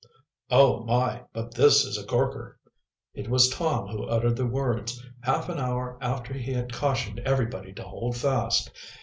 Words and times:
"Oh, 0.49 0.83
my, 0.83 1.25
but 1.31 1.53
this 1.53 1.85
is 1.85 1.95
a 1.95 2.03
corker!" 2.03 2.57
It 3.13 3.29
was 3.29 3.49
Tom 3.49 3.85
who 3.87 4.05
uttered 4.07 4.35
the 4.35 4.47
words, 4.47 4.99
half 5.19 5.47
an 5.47 5.59
hour 5.59 5.99
after 6.01 6.33
he 6.33 6.53
had 6.53 6.73
cautioned 6.73 7.19
everybody 7.19 7.71
to 7.73 7.83
hold 7.83 8.17
fast. 8.17 8.71